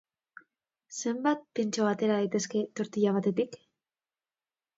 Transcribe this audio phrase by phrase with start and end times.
[0.99, 3.61] Zenbat pintxo atera daitezke tortila batetik?